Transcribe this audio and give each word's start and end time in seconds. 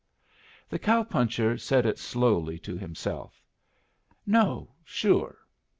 The 0.67 0.79
cow 0.79 1.03
puncher 1.03 1.59
said 1.59 1.85
it 1.85 1.99
slowly 1.99 2.57
to 2.61 2.75
himself. 2.75 3.45
"No, 4.25 4.73
sure." 4.83 5.37